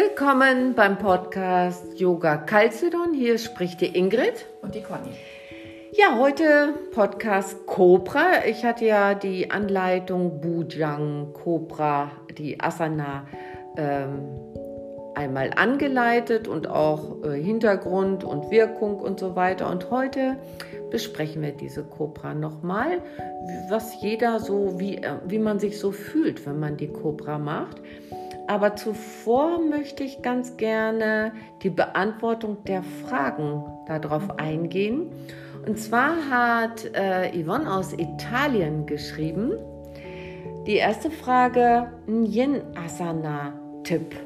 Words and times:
Willkommen 0.00 0.76
beim 0.76 0.96
Podcast 0.96 1.98
Yoga 1.98 2.36
Calcedon. 2.36 3.14
Hier 3.14 3.36
spricht 3.36 3.80
die 3.80 3.98
Ingrid. 3.98 4.46
Und 4.62 4.76
die 4.76 4.80
Conny. 4.80 5.10
Ja, 5.90 6.16
heute 6.16 6.72
Podcast 6.94 7.66
Cobra. 7.66 8.46
Ich 8.46 8.64
hatte 8.64 8.84
ja 8.84 9.14
die 9.14 9.50
Anleitung 9.50 10.40
Bujang 10.40 11.32
Cobra, 11.32 12.12
die 12.30 12.60
Asana, 12.60 13.26
ähm, 13.76 14.20
einmal 15.16 15.50
angeleitet 15.56 16.46
und 16.46 16.68
auch 16.68 17.24
äh, 17.24 17.42
Hintergrund 17.42 18.22
und 18.22 18.52
Wirkung 18.52 19.00
und 19.00 19.18
so 19.18 19.34
weiter. 19.34 19.68
Und 19.68 19.90
heute 19.90 20.36
besprechen 20.92 21.42
wir 21.42 21.50
diese 21.50 21.82
Cobra 21.82 22.34
nochmal, 22.34 23.02
was 23.68 24.00
jeder 24.00 24.38
so, 24.38 24.78
wie, 24.78 24.98
äh, 24.98 25.14
wie 25.26 25.40
man 25.40 25.58
sich 25.58 25.80
so 25.80 25.90
fühlt, 25.90 26.46
wenn 26.46 26.60
man 26.60 26.76
die 26.76 26.86
Cobra 26.86 27.36
macht. 27.36 27.82
Aber 28.48 28.76
zuvor 28.76 29.60
möchte 29.60 30.02
ich 30.02 30.22
ganz 30.22 30.56
gerne 30.56 31.32
die 31.62 31.70
Beantwortung 31.70 32.64
der 32.64 32.82
Fragen 32.82 33.62
darauf 33.86 34.38
eingehen. 34.38 35.12
Und 35.66 35.78
zwar 35.78 36.14
hat 36.30 36.86
äh, 36.94 37.30
Yvonne 37.40 37.70
aus 37.70 37.92
Italien 37.92 38.86
geschrieben, 38.86 39.52
die 40.66 40.76
erste 40.76 41.10
Frage, 41.10 41.92
ein 42.06 42.24
Yin-Asana-Tipp. 42.24 44.16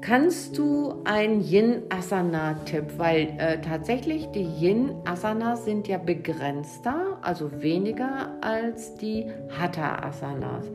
Kannst 0.00 0.58
du 0.58 0.94
ein 1.04 1.40
Yin-Asana-Tipp? 1.40 2.98
Weil 2.98 3.34
äh, 3.38 3.60
tatsächlich 3.60 4.26
die 4.32 4.42
Yin-Asanas 4.42 5.64
sind 5.64 5.86
ja 5.86 5.98
begrenzter, 5.98 7.18
also 7.22 7.62
weniger 7.62 8.32
als 8.40 8.96
die 8.96 9.30
Hatha-Asanas. 9.56 10.66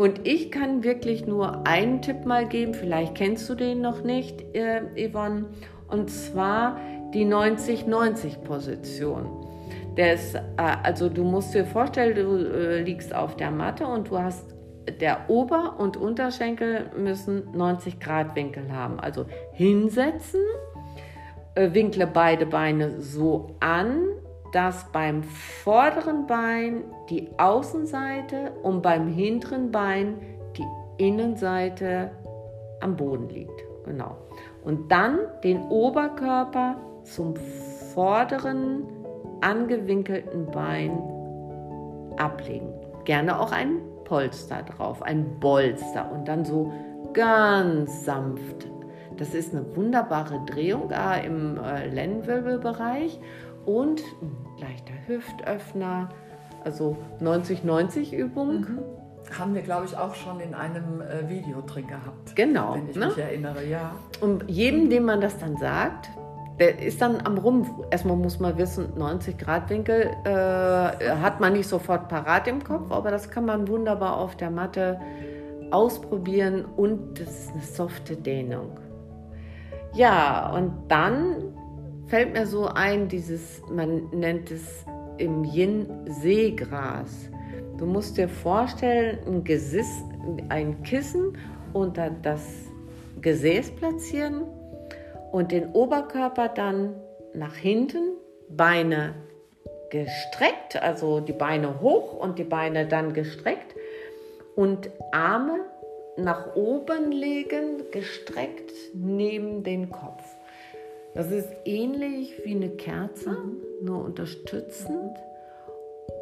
Und 0.00 0.26
ich 0.26 0.50
kann 0.50 0.82
wirklich 0.82 1.26
nur 1.26 1.66
einen 1.66 2.00
Tipp 2.00 2.24
mal 2.24 2.48
geben, 2.48 2.72
vielleicht 2.72 3.14
kennst 3.14 3.50
du 3.50 3.54
den 3.54 3.82
noch 3.82 4.02
nicht, 4.02 4.42
äh, 4.56 4.80
Yvonne, 4.96 5.50
und 5.88 6.08
zwar 6.08 6.80
die 7.12 7.26
90-90-Position. 7.26 9.26
äh, 10.36 10.40
also 10.82 11.10
du 11.10 11.22
musst 11.22 11.52
dir 11.52 11.66
vorstellen, 11.66 12.14
du 12.14 12.38
äh, 12.38 12.82
liegst 12.82 13.14
auf 13.14 13.36
der 13.36 13.50
Matte 13.50 13.86
und 13.86 14.08
du 14.08 14.18
hast 14.18 14.54
der 15.02 15.28
Ober- 15.28 15.78
und 15.78 15.98
Unterschenkel 15.98 16.86
müssen 16.96 17.54
90 17.54 18.00
Grad 18.00 18.34
Winkel 18.34 18.72
haben. 18.72 18.98
Also 19.00 19.26
hinsetzen, 19.52 20.40
äh, 21.56 21.74
winkle 21.74 22.06
beide 22.06 22.46
Beine 22.46 23.02
so 23.02 23.54
an, 23.60 24.06
dass 24.52 24.84
beim 24.92 25.22
vorderen 25.22 26.26
Bein 26.26 26.84
die 27.08 27.28
Außenseite 27.38 28.52
und 28.62 28.82
beim 28.82 29.08
hinteren 29.08 29.70
Bein 29.70 30.14
die 30.56 30.66
Innenseite 30.98 32.10
am 32.80 32.96
Boden 32.96 33.28
liegt. 33.28 33.62
Genau. 33.84 34.16
Und 34.64 34.90
dann 34.90 35.18
den 35.42 35.62
Oberkörper 35.68 36.76
zum 37.04 37.34
vorderen 37.94 38.84
angewinkelten 39.40 40.46
Bein 40.50 40.98
ablegen. 42.16 42.72
Gerne 43.04 43.40
auch 43.40 43.52
ein 43.52 43.78
Polster 44.04 44.62
drauf, 44.62 45.02
ein 45.02 45.38
Bolster 45.40 46.10
und 46.12 46.28
dann 46.28 46.44
so 46.44 46.72
ganz 47.12 48.04
sanft. 48.04 48.68
Das 49.16 49.34
ist 49.34 49.54
eine 49.54 49.76
wunderbare 49.76 50.40
Drehung 50.46 50.90
äh, 50.90 51.26
im 51.26 51.58
äh, 51.58 51.88
Lendenwirbelbereich 51.88 53.20
und 53.66 54.02
leichter 54.58 54.94
Hüftöffner, 55.06 56.08
also 56.64 56.96
90-90 57.20 58.14
Übung. 58.14 58.60
Mhm. 58.60 58.78
Haben 59.38 59.54
wir, 59.54 59.62
glaube 59.62 59.86
ich, 59.86 59.96
auch 59.96 60.14
schon 60.14 60.40
in 60.40 60.54
einem 60.54 61.00
äh, 61.00 61.28
Video 61.28 61.60
drin 61.60 61.86
gehabt. 61.86 62.34
Genau. 62.34 62.74
Wenn 62.74 62.88
ich 62.88 62.96
ne? 62.96 63.06
mich 63.06 63.18
erinnere, 63.18 63.64
ja. 63.64 63.92
Und 64.20 64.48
jedem, 64.48 64.90
dem 64.90 65.04
man 65.04 65.20
das 65.20 65.38
dann 65.38 65.56
sagt, 65.56 66.10
der 66.58 66.78
ist 66.78 67.00
dann 67.00 67.20
am 67.24 67.38
Rumpf. 67.38 67.68
Erstmal 67.90 68.16
muss 68.16 68.38
man 68.38 68.58
wissen, 68.58 68.92
90 68.96 69.38
Grad 69.38 69.70
Winkel 69.70 70.10
äh, 70.24 70.30
hat 70.30 71.40
man 71.40 71.54
nicht 71.54 71.68
sofort 71.68 72.08
parat 72.08 72.46
im 72.48 72.62
Kopf, 72.62 72.90
aber 72.90 73.10
das 73.10 73.30
kann 73.30 73.46
man 73.46 73.66
wunderbar 73.68 74.18
auf 74.18 74.36
der 74.36 74.50
Matte 74.50 75.00
ausprobieren 75.70 76.64
und 76.64 77.18
das 77.18 77.28
ist 77.28 77.52
eine 77.52 77.62
softe 77.62 78.16
Dehnung. 78.16 78.78
Ja, 79.94 80.52
und 80.54 80.72
dann 80.88 81.54
fällt 82.10 82.32
mir 82.32 82.46
so 82.46 82.66
ein, 82.66 83.06
dieses, 83.06 83.62
man 83.70 84.10
nennt 84.10 84.50
es 84.50 84.84
im 85.18 85.44
Yin 85.44 85.86
Seegras. 86.06 87.30
Du 87.78 87.86
musst 87.86 88.18
dir 88.18 88.28
vorstellen, 88.28 89.20
ein, 89.26 89.44
Gesäß, 89.44 89.86
ein 90.48 90.82
Kissen 90.82 91.38
unter 91.72 92.10
das 92.10 92.42
Gesäß 93.20 93.70
platzieren 93.76 94.42
und 95.30 95.52
den 95.52 95.70
Oberkörper 95.70 96.48
dann 96.48 96.94
nach 97.32 97.54
hinten, 97.54 98.16
Beine 98.48 99.14
gestreckt, 99.90 100.82
also 100.82 101.20
die 101.20 101.32
Beine 101.32 101.80
hoch 101.80 102.14
und 102.14 102.40
die 102.40 102.44
Beine 102.44 102.86
dann 102.86 103.12
gestreckt 103.12 103.76
und 104.56 104.90
Arme 105.12 105.60
nach 106.16 106.56
oben 106.56 107.12
legen, 107.12 107.84
gestreckt 107.92 108.72
neben 108.94 109.62
den 109.62 109.90
Kopf. 109.90 110.24
Das 111.14 111.30
ist 111.30 111.48
ähnlich 111.64 112.40
wie 112.44 112.54
eine 112.54 112.70
Kerze, 112.70 113.36
nur 113.82 114.04
unterstützend. 114.04 115.16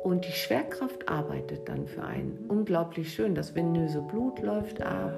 Und 0.05 0.27
die 0.27 0.33
Schwerkraft 0.33 1.09
arbeitet 1.09 1.69
dann 1.69 1.87
für 1.87 2.03
einen. 2.03 2.47
Unglaublich 2.49 3.13
schön. 3.13 3.35
Das 3.35 3.55
venöse 3.55 4.01
Blut 4.01 4.41
läuft 4.41 4.81
ab. 4.81 5.13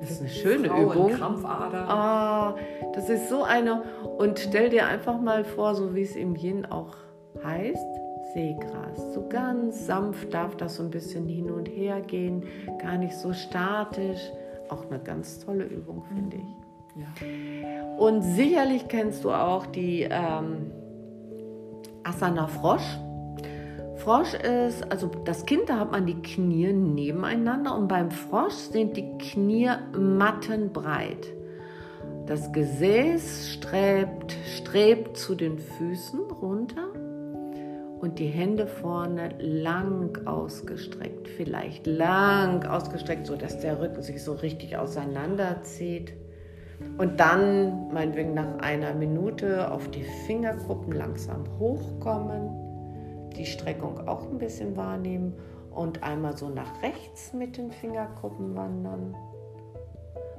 Das 0.00 0.10
ist 0.10 0.20
eine 0.20 0.30
schöne 0.30 0.68
Frauen, 0.68 0.92
Übung. 0.92 1.12
Krampfader. 1.12 1.88
Ah, 1.88 2.56
das 2.94 3.10
ist 3.10 3.28
so 3.28 3.42
eine. 3.42 3.82
Und 4.18 4.38
stell 4.38 4.70
dir 4.70 4.86
einfach 4.86 5.20
mal 5.20 5.44
vor, 5.44 5.74
so 5.74 5.94
wie 5.94 6.02
es 6.02 6.16
im 6.16 6.36
Yin 6.36 6.64
auch 6.64 6.96
heißt, 7.44 7.86
Seegras. 8.32 9.14
So 9.14 9.28
ganz 9.28 9.86
sanft 9.86 10.32
darf 10.32 10.56
das 10.56 10.76
so 10.76 10.84
ein 10.84 10.90
bisschen 10.90 11.26
hin 11.26 11.50
und 11.50 11.66
her 11.66 12.00
gehen, 12.00 12.44
gar 12.80 12.96
nicht 12.96 13.14
so 13.14 13.32
statisch. 13.32 14.20
Auch 14.68 14.86
eine 14.88 15.00
ganz 15.00 15.40
tolle 15.40 15.64
Übung, 15.64 16.04
finde 16.04 16.36
ich. 16.36 16.60
Ja. 16.96 17.79
Und 18.00 18.22
sicherlich 18.22 18.88
kennst 18.88 19.24
du 19.24 19.30
auch 19.30 19.66
die 19.66 20.08
ähm, 20.10 20.72
Asana 22.02 22.46
Frosch. 22.46 22.96
Frosch 23.96 24.32
ist, 24.32 24.90
also 24.90 25.10
das 25.26 25.44
Kind, 25.44 25.68
da 25.68 25.80
hat 25.80 25.92
man 25.92 26.06
die 26.06 26.22
Knie 26.22 26.72
nebeneinander 26.72 27.76
und 27.76 27.88
beim 27.88 28.10
Frosch 28.10 28.54
sind 28.54 28.96
die 28.96 29.18
Knie 29.18 29.68
mattenbreit. 29.92 31.26
Das 32.24 32.50
Gesäß 32.52 33.50
strebt, 33.50 34.34
strebt 34.56 35.18
zu 35.18 35.34
den 35.34 35.58
Füßen 35.58 36.20
runter 36.20 36.94
und 38.00 38.18
die 38.18 38.28
Hände 38.28 38.66
vorne 38.66 39.34
lang 39.38 40.26
ausgestreckt, 40.26 41.28
vielleicht 41.28 41.86
lang 41.86 42.64
ausgestreckt, 42.64 43.26
sodass 43.26 43.60
der 43.60 43.78
Rücken 43.78 44.00
sich 44.00 44.24
so 44.24 44.32
richtig 44.32 44.78
auseinanderzieht. 44.78 46.14
Und 46.98 47.18
dann, 47.18 47.92
meinetwegen 47.92 48.34
nach 48.34 48.58
einer 48.58 48.94
Minute, 48.94 49.70
auf 49.70 49.88
die 49.90 50.04
Fingerkuppen 50.26 50.92
langsam 50.92 51.44
hochkommen 51.58 52.50
die 53.36 53.46
Streckung 53.46 54.06
auch 54.06 54.28
ein 54.28 54.38
bisschen 54.38 54.76
wahrnehmen 54.76 55.34
und 55.70 56.02
einmal 56.02 56.36
so 56.36 56.48
nach 56.48 56.82
rechts 56.82 57.32
mit 57.32 57.56
den 57.56 57.70
Fingerkuppen 57.70 58.54
wandern 58.54 59.14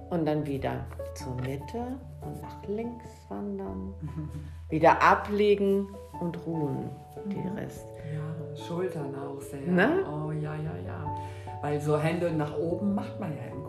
und 0.10 0.26
dann 0.26 0.46
wieder 0.46 0.86
zur 1.16 1.36
Mitte 1.36 1.98
und 2.22 2.42
nach 2.42 2.68
links 2.68 3.10
wandern, 3.30 3.94
wieder 4.70 5.02
ablegen 5.02 5.88
und 6.20 6.46
ruhen 6.46 6.90
die 7.26 7.38
mhm. 7.38 7.58
Rest. 7.58 7.86
Ja, 8.14 8.56
Schultern 8.56 9.16
auch 9.16 9.42
sehr. 9.42 9.62
Ne? 9.62 10.04
Oh 10.06 10.32
ja, 10.32 10.56
ja, 10.56 10.76
ja. 10.86 11.16
Weil 11.62 11.80
so 11.80 11.98
Hände 11.98 12.32
nach 12.32 12.58
oben 12.58 12.96
macht 12.96 13.20
man 13.20 13.32
ja 13.36 13.44
im 13.52 13.61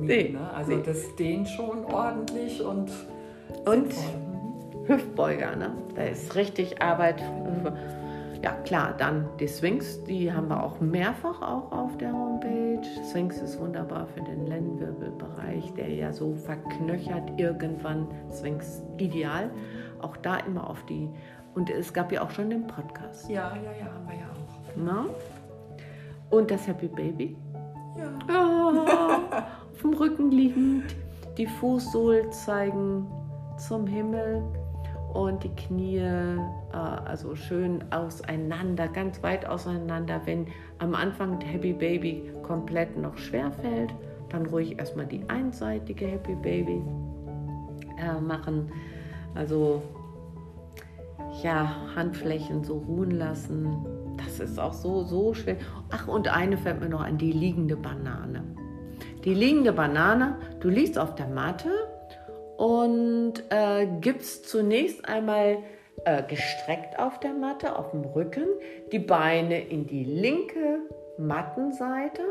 Nie. 0.00 0.06
Nee, 0.06 0.28
ne? 0.30 0.50
Also 0.54 0.72
nee. 0.72 0.82
das 0.84 1.16
dehnt 1.16 1.48
schon 1.48 1.84
ordentlich 1.84 2.62
und. 2.62 2.90
Und 3.64 3.88
mhm. 3.88 4.86
Hüftbeuger, 4.88 5.56
ne? 5.56 5.72
Da 5.94 6.04
ist 6.04 6.34
richtig 6.34 6.80
Arbeit. 6.82 7.22
Ja 8.42 8.52
klar, 8.52 8.94
dann 8.96 9.28
die 9.40 9.48
Sphinx, 9.48 10.04
die 10.04 10.32
haben 10.32 10.48
wir 10.48 10.62
auch 10.62 10.80
mehrfach 10.80 11.42
auch 11.42 11.72
auf 11.72 11.98
der 11.98 12.12
Homepage. 12.12 12.80
Sphinx 13.10 13.42
ist 13.42 13.58
wunderbar 13.58 14.06
für 14.06 14.20
den 14.20 14.46
Lendenwirbelbereich, 14.46 15.74
der 15.74 15.88
ja 15.88 16.12
so 16.12 16.34
verknöchert 16.34 17.32
irgendwann. 17.36 18.06
Sphinx 18.32 18.82
ideal. 18.98 19.50
Auch 20.00 20.16
da 20.18 20.36
immer 20.38 20.70
auf 20.70 20.84
die. 20.86 21.10
Und 21.54 21.68
es 21.68 21.92
gab 21.92 22.12
ja 22.12 22.22
auch 22.22 22.30
schon 22.30 22.50
den 22.50 22.66
Podcast. 22.66 23.28
Ja, 23.28 23.52
ja, 23.56 23.72
ja, 23.72 23.92
haben 23.92 24.06
wir 24.06 24.14
ja 24.14 24.26
auch. 24.30 24.76
Na? 24.76 25.06
Und 26.30 26.50
das 26.50 26.66
Happy 26.68 26.86
Baby. 26.86 27.36
Ja. 27.96 28.12
Oh, 28.28 28.86
auf 29.78 29.82
dem 29.82 29.94
Rücken 29.94 30.32
liegend, 30.32 30.96
die 31.36 31.46
Fußsohlen 31.46 32.32
zeigen 32.32 33.06
zum 33.58 33.86
Himmel 33.86 34.42
und 35.14 35.44
die 35.44 35.50
Knie 35.50 35.98
äh, 35.98 36.36
also 36.72 37.36
schön 37.36 37.84
auseinander, 37.92 38.88
ganz 38.88 39.22
weit 39.22 39.46
auseinander. 39.46 40.20
Wenn 40.24 40.48
am 40.80 40.96
Anfang 40.96 41.40
Happy 41.40 41.72
Baby 41.72 42.28
komplett 42.42 42.98
noch 42.98 43.16
schwer 43.18 43.52
fällt, 43.52 43.94
dann 44.30 44.46
ruhig 44.46 44.76
erstmal 44.80 45.06
die 45.06 45.22
einseitige 45.28 46.08
Happy 46.08 46.34
Baby 46.34 46.82
äh, 48.00 48.20
machen. 48.20 48.72
Also 49.36 49.80
ja, 51.44 51.76
Handflächen 51.94 52.64
so 52.64 52.78
ruhen 52.78 53.12
lassen. 53.12 53.76
Das 54.16 54.40
ist 54.40 54.58
auch 54.58 54.72
so, 54.72 55.04
so 55.04 55.34
schwer. 55.34 55.56
Ach, 55.90 56.08
und 56.08 56.26
eine 56.26 56.58
fällt 56.58 56.80
mir 56.80 56.88
noch 56.88 57.02
an, 57.02 57.16
die 57.16 57.30
liegende 57.30 57.76
Banane. 57.76 58.42
Die 59.28 59.34
liegende 59.34 59.74
Banane, 59.74 60.36
du 60.60 60.70
liegst 60.70 60.98
auf 60.98 61.14
der 61.14 61.26
Matte 61.26 61.68
und 62.56 63.34
äh, 63.50 63.86
gibst 64.00 64.48
zunächst 64.48 65.06
einmal 65.06 65.58
äh, 66.06 66.22
gestreckt 66.22 66.98
auf 66.98 67.20
der 67.20 67.34
Matte, 67.34 67.76
auf 67.76 67.90
dem 67.90 68.06
Rücken, 68.06 68.46
die 68.90 68.98
Beine 68.98 69.68
in 69.68 69.86
die 69.86 70.04
linke 70.04 70.78
Mattenseite, 71.18 72.22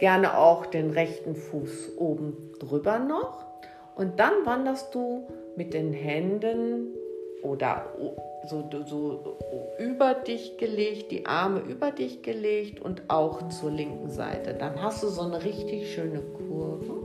gerne 0.00 0.36
auch 0.36 0.66
den 0.66 0.90
rechten 0.90 1.34
Fuß 1.34 1.96
oben 1.96 2.52
drüber 2.60 2.98
noch 2.98 3.46
und 3.96 4.20
dann 4.20 4.34
wanderst 4.44 4.94
du 4.94 5.26
mit 5.56 5.72
den 5.72 5.94
Händen 5.94 6.88
oder 7.42 7.86
so, 8.46 8.68
so 8.86 9.38
über 9.78 10.14
dich 10.14 10.56
gelegt, 10.58 11.10
die 11.12 11.26
Arme 11.26 11.60
über 11.60 11.90
dich 11.90 12.22
gelegt 12.22 12.80
und 12.80 13.02
auch 13.08 13.48
zur 13.48 13.70
linken 13.70 14.10
Seite. 14.10 14.54
Dann 14.54 14.80
hast 14.82 15.02
du 15.02 15.08
so 15.08 15.22
eine 15.22 15.42
richtig 15.44 15.92
schöne 15.94 16.20
Kurve, 16.20 17.02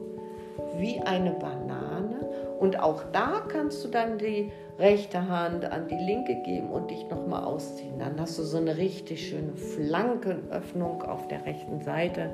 wie 0.77 0.99
eine 1.01 1.31
Banane. 1.31 2.29
Und 2.59 2.79
auch 2.79 3.03
da 3.11 3.43
kannst 3.47 3.83
du 3.83 3.89
dann 3.89 4.17
die 4.17 4.51
rechte 4.79 5.27
Hand 5.27 5.65
an 5.65 5.87
die 5.87 5.95
linke 5.95 6.35
geben 6.43 6.71
und 6.71 6.89
dich 6.89 7.07
nochmal 7.09 7.43
ausziehen. 7.43 7.99
Dann 7.99 8.19
hast 8.19 8.39
du 8.39 8.43
so 8.43 8.57
eine 8.57 8.77
richtig 8.77 9.29
schöne 9.29 9.53
Flankenöffnung 9.55 11.03
auf 11.03 11.27
der 11.27 11.45
rechten 11.45 11.81
Seite. 11.81 12.29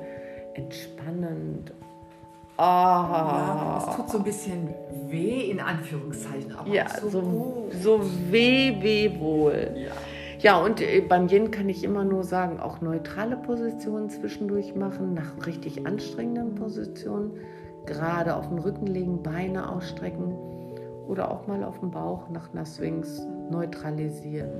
Entspannend 0.54 1.72
Ah. 2.60 3.78
Ja, 3.82 3.88
es 3.88 3.96
tut 3.96 4.10
so 4.10 4.18
ein 4.18 4.24
bisschen 4.24 4.74
weh, 5.08 5.50
in 5.50 5.60
Anführungszeichen, 5.60 6.54
aber 6.54 6.68
ja, 6.68 6.86
so, 7.00 7.08
so, 7.08 7.68
so 7.80 8.00
weh, 8.30 8.76
weh 8.80 9.18
wohl. 9.18 9.72
Ja. 9.76 9.92
Ja, 10.42 10.58
und 10.58 10.80
äh, 10.80 11.00
beim 11.00 11.28
Yin 11.28 11.50
kann 11.50 11.68
ich 11.68 11.84
immer 11.84 12.02
nur 12.04 12.24
sagen, 12.24 12.60
auch 12.60 12.80
neutrale 12.80 13.36
Positionen 13.36 14.08
zwischendurch 14.08 14.74
machen, 14.74 15.14
nach 15.14 15.46
richtig 15.46 15.86
anstrengenden 15.86 16.54
Positionen. 16.54 17.32
Gerade 17.86 18.36
auf 18.36 18.48
den 18.48 18.58
Rücken 18.58 18.86
legen, 18.86 19.22
Beine 19.22 19.70
ausstrecken 19.70 20.34
oder 21.08 21.30
auch 21.30 21.46
mal 21.46 21.64
auf 21.64 21.80
den 21.80 21.90
Bauch 21.90 22.28
nach 22.30 22.52
einer 22.52 22.64
Swings 22.64 23.26
neutralisieren. 23.50 24.50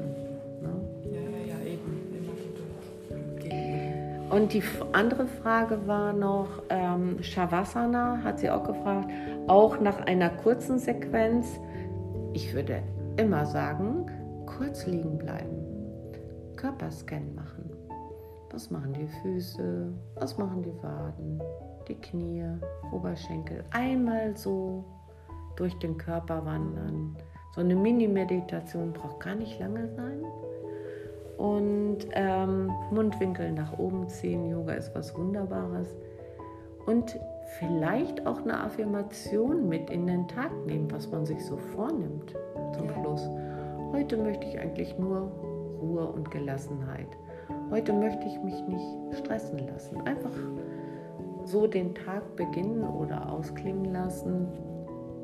Und 4.30 4.52
die 4.52 4.62
andere 4.92 5.26
Frage 5.26 5.88
war 5.88 6.12
noch, 6.12 6.62
ähm, 6.68 7.20
Shavasana 7.20 8.22
hat 8.22 8.38
sie 8.38 8.48
auch 8.48 8.62
gefragt, 8.62 9.10
auch 9.48 9.80
nach 9.80 10.06
einer 10.06 10.30
kurzen 10.30 10.78
Sequenz. 10.78 11.58
Ich 12.32 12.54
würde 12.54 12.80
immer 13.16 13.44
sagen, 13.44 14.06
kurz 14.46 14.86
liegen 14.86 15.18
bleiben, 15.18 15.58
Körperscan 16.54 17.34
machen. 17.34 17.70
Was 18.52 18.70
machen 18.70 18.92
die 18.92 19.08
Füße? 19.20 19.92
Was 20.14 20.38
machen 20.38 20.62
die 20.62 20.82
Waden? 20.82 21.42
Die 21.88 21.96
Knie, 21.96 22.44
Oberschenkel? 22.92 23.64
Einmal 23.72 24.36
so 24.36 24.84
durch 25.56 25.76
den 25.80 25.98
Körper 25.98 26.44
wandern. 26.44 27.16
So 27.52 27.62
eine 27.62 27.74
Mini-Meditation 27.74 28.92
braucht 28.92 29.20
gar 29.20 29.34
nicht 29.34 29.58
lange 29.58 29.88
sein 29.96 30.22
und 31.40 32.00
ähm, 32.12 32.70
Mundwinkel 32.90 33.50
nach 33.52 33.78
oben 33.78 34.06
ziehen. 34.08 34.50
Yoga 34.50 34.74
ist 34.74 34.94
was 34.94 35.16
Wunderbares. 35.16 35.96
Und 36.84 37.18
vielleicht 37.58 38.26
auch 38.26 38.42
eine 38.42 38.60
Affirmation 38.60 39.66
mit 39.66 39.88
in 39.88 40.06
den 40.06 40.28
Tag 40.28 40.50
nehmen, 40.66 40.92
was 40.92 41.10
man 41.10 41.24
sich 41.24 41.42
so 41.42 41.56
vornimmt 41.56 42.34
zum 42.76 42.90
Schluss. 42.90 43.26
Heute 43.92 44.18
möchte 44.18 44.46
ich 44.46 44.58
eigentlich 44.58 44.98
nur 44.98 45.32
Ruhe 45.80 46.06
und 46.06 46.30
Gelassenheit. 46.30 47.08
Heute 47.70 47.94
möchte 47.94 48.26
ich 48.26 48.38
mich 48.42 48.60
nicht 48.68 49.18
stressen 49.18 49.66
lassen. 49.66 49.98
Einfach 50.02 50.36
so 51.44 51.66
den 51.66 51.94
Tag 51.94 52.36
beginnen 52.36 52.84
oder 52.84 53.32
ausklingen 53.32 53.86
lassen 53.86 54.46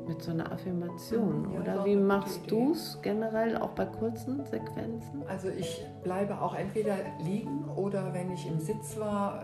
mit 0.07 0.21
so 0.21 0.31
einer 0.31 0.51
Affirmation, 0.51 1.49
ja, 1.53 1.59
oder? 1.59 1.85
Wie 1.85 1.95
machst 1.95 2.49
du 2.49 2.71
es 2.71 2.99
generell 3.01 3.57
auch 3.57 3.71
bei 3.71 3.85
kurzen 3.85 4.43
Sequenzen? 4.45 5.23
Also 5.27 5.49
ich 5.49 5.85
bleibe 6.03 6.39
auch 6.41 6.55
entweder 6.55 6.95
liegen 7.23 7.65
oder 7.75 8.13
wenn 8.13 8.31
ich 8.31 8.47
im 8.47 8.59
Sitz 8.59 8.97
war, 8.97 9.43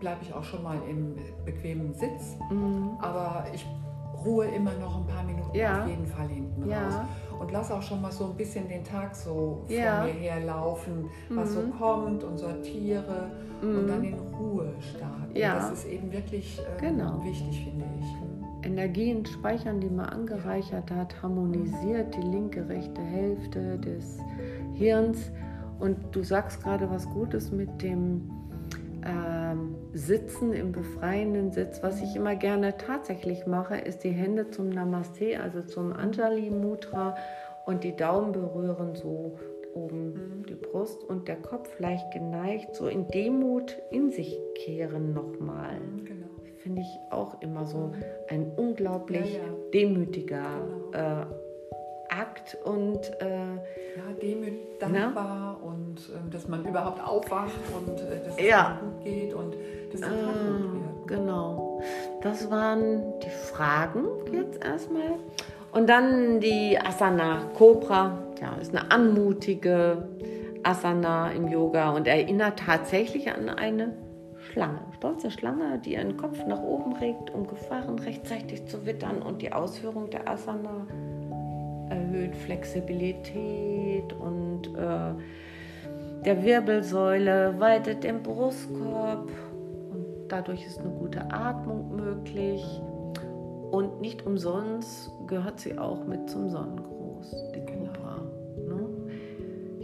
bleibe 0.00 0.20
ich 0.22 0.32
auch 0.32 0.44
schon 0.44 0.62
mal 0.62 0.78
im 0.88 1.16
bequemen 1.44 1.92
Sitz. 1.94 2.36
Mhm. 2.50 2.96
Aber 3.00 3.46
ich 3.52 3.66
ruhe 4.24 4.46
immer 4.46 4.72
noch 4.74 4.96
ein 4.96 5.06
paar 5.06 5.22
Minuten 5.22 5.54
ja. 5.54 5.82
auf 5.82 5.88
jeden 5.88 6.06
Fall 6.06 6.28
hinten 6.28 6.68
ja. 6.68 6.84
raus. 6.84 6.94
Und 7.38 7.52
lasse 7.52 7.74
auch 7.74 7.82
schon 7.82 8.02
mal 8.02 8.10
so 8.10 8.24
ein 8.26 8.36
bisschen 8.36 8.68
den 8.68 8.82
Tag 8.82 9.14
so 9.14 9.64
ja. 9.68 9.98
vor 9.98 10.06
mir 10.06 10.12
herlaufen, 10.12 11.08
was 11.30 11.50
mhm. 11.50 11.54
so 11.54 11.78
kommt 11.78 12.24
und 12.24 12.36
sortiere 12.36 13.30
mhm. 13.62 13.78
und 13.78 13.86
dann 13.86 14.02
in 14.02 14.18
Ruhe 14.18 14.72
starten. 14.80 15.36
Ja. 15.36 15.54
Das 15.54 15.70
ist 15.70 15.86
eben 15.86 16.12
wirklich 16.12 16.58
ähm, 16.58 16.96
genau. 16.96 17.24
wichtig, 17.24 17.64
finde 17.64 17.84
ich. 18.00 18.37
Energien 18.68 19.24
speichern, 19.24 19.80
die 19.80 19.88
man 19.88 20.10
angereichert 20.10 20.90
hat, 20.90 21.22
harmonisiert 21.22 22.14
die 22.14 22.20
linke, 22.20 22.68
rechte 22.68 23.00
Hälfte 23.00 23.78
des 23.78 24.18
Hirns. 24.74 25.32
Und 25.80 25.96
du 26.14 26.22
sagst 26.22 26.62
gerade 26.62 26.90
was 26.90 27.08
Gutes 27.08 27.50
mit 27.50 27.80
dem 27.80 28.30
ähm, 29.06 29.74
Sitzen 29.94 30.52
im 30.52 30.72
befreienden 30.72 31.50
Sitz. 31.50 31.82
Was 31.82 32.02
ich 32.02 32.14
immer 32.14 32.36
gerne 32.36 32.76
tatsächlich 32.76 33.46
mache, 33.46 33.78
ist 33.78 34.04
die 34.04 34.10
Hände 34.10 34.50
zum 34.50 34.68
Namaste, 34.68 35.40
also 35.40 35.62
zum 35.62 35.94
Anjali 35.94 36.50
Mudra 36.50 37.16
und 37.64 37.84
die 37.84 37.96
Daumen 37.96 38.32
berühren 38.32 38.94
so 38.94 39.38
oben 39.74 40.12
mhm. 40.12 40.46
die 40.46 40.56
Brust 40.56 41.02
und 41.04 41.26
der 41.26 41.36
Kopf 41.36 41.78
leicht 41.78 42.10
geneigt, 42.10 42.74
so 42.74 42.86
in 42.86 43.08
Demut 43.08 43.78
in 43.90 44.10
sich 44.10 44.38
kehren 44.54 45.14
nochmal. 45.14 45.80
Genau 46.04 46.37
finde 46.68 46.82
ich 46.82 47.00
auch 47.08 47.40
immer 47.40 47.64
so 47.64 47.92
ein 48.28 48.52
unglaublich 48.56 49.32
ja, 49.32 49.38
ja. 49.38 49.54
demütiger 49.72 50.44
genau. 50.92 51.22
äh, 51.22 51.26
Akt 52.10 52.58
und 52.62 53.10
äh, 53.20 53.54
ja, 53.54 54.02
demütig, 54.20 54.78
dankbar 54.78 55.58
na? 55.62 55.66
und 55.66 55.96
äh, 56.10 56.30
dass 56.30 56.46
man 56.46 56.66
überhaupt 56.66 57.02
aufwacht 57.02 57.52
und 57.74 57.98
äh, 58.00 58.22
dass 58.22 58.36
es 58.36 58.46
ja. 58.46 58.78
gut 58.82 59.02
geht 59.02 59.32
und 59.32 59.56
dass 59.92 60.00
der 60.02 60.10
Tag 60.10 60.18
gut 60.18 60.74
wird. 60.74 61.08
Genau. 61.08 61.80
Das 62.20 62.50
waren 62.50 63.02
die 63.20 63.30
Fragen 63.30 64.04
jetzt 64.30 64.62
erstmal. 64.62 65.14
Und 65.72 65.88
dann 65.88 66.40
die 66.40 66.78
Asana 66.78 67.44
Cobra. 67.56 68.18
Ja, 68.42 68.56
ist 68.60 68.76
eine 68.76 68.90
anmutige 68.90 70.06
Asana 70.62 71.32
im 71.32 71.48
Yoga 71.48 71.90
und 71.92 72.06
erinnert 72.06 72.58
tatsächlich 72.58 73.32
an 73.32 73.48
eine 73.48 73.94
Schlange, 74.52 74.80
stolze 74.96 75.30
Schlange, 75.30 75.78
die 75.78 75.94
ihren 75.94 76.16
Kopf 76.16 76.44
nach 76.46 76.62
oben 76.62 76.94
regt, 76.94 77.30
um 77.34 77.46
Gefahren 77.46 77.98
rechtzeitig 77.98 78.66
zu 78.66 78.86
wittern 78.86 79.22
und 79.22 79.42
die 79.42 79.52
Ausführung 79.52 80.10
der 80.10 80.28
Asana 80.28 80.86
erhöht. 81.90 82.34
Flexibilität 82.36 84.12
und 84.12 84.68
äh, 84.74 85.14
der 86.24 86.42
Wirbelsäule 86.42 87.54
weitet 87.58 88.04
den 88.04 88.22
Brustkorb 88.22 89.30
und 89.92 90.06
dadurch 90.28 90.64
ist 90.66 90.80
eine 90.80 90.90
gute 90.90 91.30
Atmung 91.30 91.94
möglich. 91.96 92.64
Und 93.70 94.00
nicht 94.00 94.24
umsonst 94.26 95.12
gehört 95.26 95.60
sie 95.60 95.78
auch 95.78 96.04
mit 96.06 96.28
zum 96.30 96.48
Sonnengruß. 96.48 97.36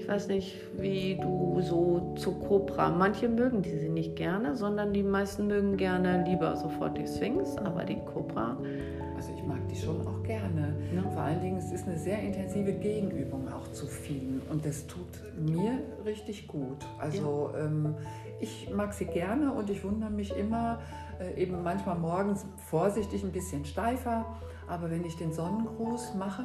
Ich 0.04 0.10
weiß 0.10 0.28
nicht, 0.28 0.60
wie 0.76 1.18
du 1.18 1.62
so 1.62 2.12
zu 2.18 2.32
Cobra. 2.32 2.90
Manche 2.90 3.26
mögen 3.26 3.62
diese 3.62 3.88
nicht 3.88 4.16
gerne, 4.16 4.54
sondern 4.54 4.92
die 4.92 5.02
meisten 5.02 5.46
mögen 5.46 5.78
gerne 5.78 6.22
lieber 6.28 6.54
sofort 6.56 6.98
die 6.98 7.06
Sphinx, 7.06 7.56
aber 7.56 7.84
die 7.84 7.96
Cobra. 8.04 8.58
Also 9.16 9.32
ich 9.34 9.42
mag 9.44 9.66
die 9.66 9.76
schon 9.76 10.06
auch 10.06 10.22
gerne. 10.22 10.76
Ja. 10.94 11.10
Vor 11.10 11.22
allen 11.22 11.40
Dingen, 11.40 11.56
es 11.56 11.72
ist 11.72 11.88
eine 11.88 11.96
sehr 11.96 12.18
intensive 12.18 12.74
Gegenübung 12.74 13.48
auch 13.50 13.66
zu 13.72 13.86
vielen 13.86 14.42
und 14.50 14.66
das 14.66 14.86
tut 14.86 15.08
mir 15.38 15.78
richtig 16.04 16.48
gut. 16.48 16.84
Also 16.98 17.52
ja. 17.54 17.64
ähm, 17.64 17.94
ich 18.40 18.68
mag 18.76 18.92
sie 18.92 19.06
gerne 19.06 19.54
und 19.54 19.70
ich 19.70 19.82
wundere 19.84 20.10
mich 20.10 20.36
immer, 20.36 20.82
äh, 21.18 21.40
eben 21.42 21.62
manchmal 21.62 21.98
morgens 21.98 22.44
vorsichtig 22.68 23.24
ein 23.24 23.32
bisschen 23.32 23.64
steifer, 23.64 24.26
aber 24.68 24.90
wenn 24.90 25.06
ich 25.06 25.16
den 25.16 25.32
Sonnengruß 25.32 26.12
mache, 26.18 26.44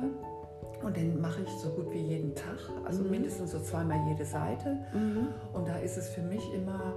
und 0.84 0.96
den 0.96 1.20
mache 1.20 1.42
ich 1.44 1.50
so 1.50 1.70
gut 1.70 1.92
wie 1.92 2.00
jeden 2.00 2.36
Tag, 2.36 2.58
also 2.86 3.04
mhm. 3.04 3.12
mindestens 3.12 3.52
so 3.52 3.60
zweimal 3.60 4.00
jede 4.08 4.26
Seite. 4.26 4.78
Mhm. 4.94 5.28
Und 5.54 5.68
da 5.68 5.78
ist 5.78 5.98
es 5.98 6.10
für 6.10 6.22
mich 6.22 6.54
immer 6.54 6.94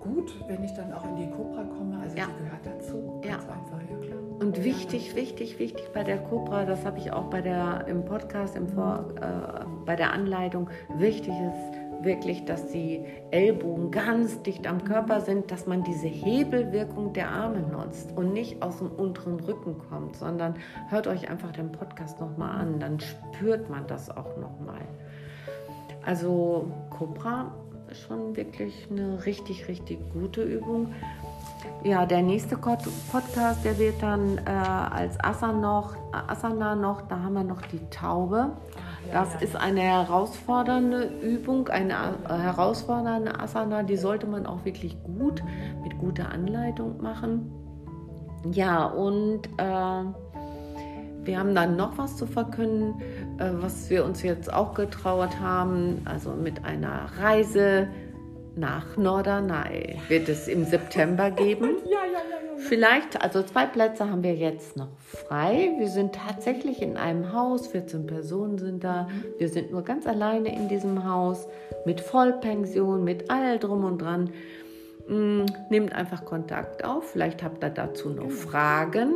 gut, 0.00 0.32
wenn 0.46 0.62
ich 0.62 0.72
dann 0.74 0.92
auch 0.92 1.04
in 1.04 1.16
die 1.16 1.30
Cobra 1.30 1.64
komme. 1.64 1.98
Also 2.00 2.16
ja. 2.16 2.26
die 2.26 2.44
gehört 2.44 2.64
dazu. 2.64 3.20
Ganz 3.22 3.44
ja. 3.44 3.52
einfach, 3.52 3.80
ja 3.90 4.06
klar. 4.06 4.18
Und 4.40 4.62
wichtig, 4.62 5.14
wichtig, 5.14 5.58
wichtig 5.58 5.84
bei 5.92 6.04
der 6.04 6.18
Cobra, 6.18 6.64
das 6.64 6.84
habe 6.84 6.98
ich 6.98 7.12
auch 7.12 7.24
bei 7.24 7.40
der, 7.40 7.86
im 7.88 8.04
Podcast, 8.04 8.56
im 8.56 8.68
Vor, 8.68 9.06
äh, 9.20 9.64
bei 9.84 9.96
der 9.96 10.12
Anleitung, 10.12 10.68
wichtig 10.98 11.32
ist 11.32 11.85
wirklich, 12.06 12.46
dass 12.46 12.68
die 12.68 13.04
Ellbogen 13.30 13.90
ganz 13.90 14.40
dicht 14.42 14.66
am 14.66 14.84
Körper 14.84 15.20
sind, 15.20 15.50
dass 15.50 15.66
man 15.66 15.84
diese 15.84 16.06
Hebelwirkung 16.06 17.12
der 17.12 17.30
Arme 17.30 17.60
nutzt 17.60 18.16
und 18.16 18.32
nicht 18.32 18.62
aus 18.62 18.78
dem 18.78 18.90
unteren 18.90 19.38
Rücken 19.40 19.76
kommt, 19.90 20.16
sondern 20.16 20.54
hört 20.88 21.06
euch 21.06 21.28
einfach 21.28 21.52
den 21.52 21.70
Podcast 21.70 22.18
nochmal 22.20 22.60
an, 22.60 22.80
dann 22.80 22.98
spürt 23.00 23.68
man 23.68 23.86
das 23.86 24.08
auch 24.08 24.36
nochmal. 24.38 24.80
Also 26.04 26.70
Cobra 26.90 27.52
ist 27.90 28.00
schon 28.02 28.36
wirklich 28.36 28.88
eine 28.90 29.24
richtig, 29.26 29.68
richtig 29.68 29.98
gute 30.12 30.42
Übung. 30.42 30.94
Ja, 31.82 32.06
der 32.06 32.22
nächste 32.22 32.56
Podcast, 32.56 33.64
der 33.64 33.78
wird 33.78 34.00
dann 34.00 34.38
äh, 34.38 34.50
als 34.50 35.18
Asana 35.22 35.58
noch, 35.58 35.96
Asana 36.12 36.74
noch, 36.74 37.02
da 37.02 37.18
haben 37.20 37.34
wir 37.34 37.44
noch 37.44 37.62
die 37.62 37.80
Taube. 37.90 38.52
Das 39.12 39.40
ist 39.40 39.56
eine 39.56 39.80
herausfordernde 39.80 41.10
Übung, 41.22 41.68
eine 41.68 41.92
äh, 42.28 42.34
herausfordernde 42.34 43.38
Asana, 43.38 43.82
die 43.82 43.96
sollte 43.96 44.26
man 44.26 44.46
auch 44.46 44.64
wirklich 44.64 44.96
gut 45.02 45.42
mit 45.82 45.98
guter 45.98 46.30
Anleitung 46.30 47.00
machen. 47.00 47.50
Ja, 48.52 48.84
und 48.86 49.46
äh, 49.58 50.04
wir 51.24 51.38
haben 51.38 51.54
dann 51.54 51.76
noch 51.76 51.98
was 51.98 52.16
zu 52.16 52.26
verkünden, 52.26 53.00
äh, 53.38 53.50
was 53.52 53.90
wir 53.90 54.04
uns 54.04 54.22
jetzt 54.22 54.52
auch 54.52 54.74
getraut 54.74 55.40
haben, 55.40 56.02
also 56.04 56.30
mit 56.30 56.64
einer 56.64 57.06
Reise 57.18 57.88
nach 58.56 58.96
Norderney 58.96 60.00
wird 60.08 60.28
es 60.28 60.48
im 60.48 60.64
September 60.64 61.30
geben. 61.30 61.76
Ja, 61.84 62.04
ja, 62.04 62.18
ja. 62.30 62.35
Vielleicht, 62.58 63.20
also 63.22 63.42
zwei 63.42 63.66
Plätze 63.66 64.10
haben 64.10 64.22
wir 64.22 64.34
jetzt 64.34 64.76
noch 64.76 64.88
frei. 64.98 65.74
Wir 65.78 65.88
sind 65.88 66.14
tatsächlich 66.14 66.82
in 66.82 66.96
einem 66.96 67.32
Haus, 67.32 67.66
14 67.68 68.06
Personen 68.06 68.58
sind 68.58 68.82
da. 68.82 69.08
Wir 69.38 69.48
sind 69.48 69.70
nur 69.70 69.82
ganz 69.82 70.06
alleine 70.06 70.54
in 70.54 70.68
diesem 70.68 71.08
Haus 71.08 71.46
mit 71.84 72.00
Vollpension, 72.00 73.04
mit 73.04 73.30
all 73.30 73.58
drum 73.58 73.84
und 73.84 73.98
dran. 73.98 74.30
Mm, 75.08 75.44
nehmt 75.70 75.92
einfach 75.94 76.24
Kontakt 76.24 76.84
auf. 76.84 77.10
Vielleicht 77.10 77.42
habt 77.42 77.62
ihr 77.62 77.70
dazu 77.70 78.10
noch 78.10 78.24
genau. 78.24 78.34
Fragen. 78.34 79.14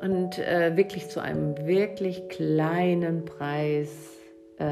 Und 0.00 0.38
äh, 0.38 0.76
wirklich 0.76 1.08
zu 1.08 1.20
einem 1.20 1.56
wirklich 1.66 2.28
kleinen 2.28 3.24
Preis. 3.24 3.90
Äh, 4.58 4.64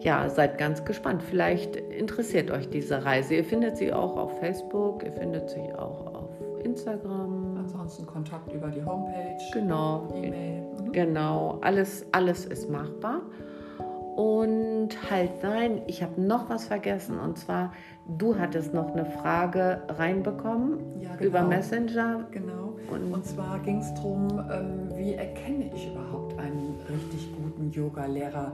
ja, 0.00 0.28
seid 0.28 0.58
ganz 0.58 0.84
gespannt. 0.84 1.22
Vielleicht 1.22 1.76
interessiert 1.76 2.50
euch 2.50 2.68
diese 2.68 3.04
Reise. 3.04 3.34
Ihr 3.34 3.44
findet 3.44 3.76
sie 3.76 3.92
auch 3.92 4.16
auf 4.16 4.38
Facebook, 4.38 5.04
ihr 5.04 5.12
findet 5.12 5.50
sie 5.50 5.72
auch 5.74 6.14
auf 6.14 6.19
Instagram. 6.60 7.56
Ansonsten 7.58 8.06
Kontakt 8.06 8.52
über 8.52 8.68
die 8.68 8.84
Homepage. 8.84 9.38
Genau. 9.52 10.08
E-Mail. 10.14 10.62
Mhm. 10.62 10.92
Genau, 10.92 11.58
alles, 11.62 12.06
alles 12.12 12.44
ist 12.46 12.70
machbar. 12.70 13.22
Und 14.16 14.90
halt 15.10 15.42
nein, 15.42 15.82
ich 15.86 16.02
habe 16.02 16.20
noch 16.20 16.50
was 16.50 16.66
vergessen. 16.66 17.18
Und 17.18 17.38
zwar, 17.38 17.72
du 18.18 18.38
hattest 18.38 18.74
noch 18.74 18.92
eine 18.92 19.06
Frage 19.06 19.82
reinbekommen 19.88 21.00
ja, 21.00 21.14
genau. 21.16 21.28
über 21.28 21.42
Messenger. 21.42 22.26
Genau. 22.30 22.74
Und, 22.90 23.12
und 23.12 23.24
zwar 23.24 23.58
ging 23.60 23.78
es 23.78 23.94
darum, 23.94 24.28
ähm, 24.52 24.90
wie 24.96 25.14
erkenne 25.14 25.70
ich 25.74 25.90
überhaupt 25.90 26.38
einen 26.38 26.76
richtig 26.88 27.28
guten 27.36 27.70
Yoga-Lehrer? 27.70 28.52